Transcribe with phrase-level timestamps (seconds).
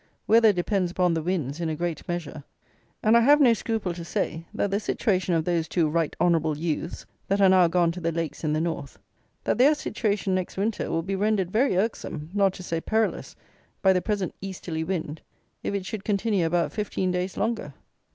[0.25, 2.43] Weather depends upon the winds, in a great measure;
[3.03, 6.57] and I have no scruple to say, that the situation of those two Right Honourable
[6.57, 8.97] youths, that are now gone to the Lakes in the north;
[9.43, 13.35] that their situation, next winter, will be rendered very irksome, not to say perilous,
[13.83, 15.21] by the present easterly wind,
[15.61, 17.75] if it should continue about fifteen days longer.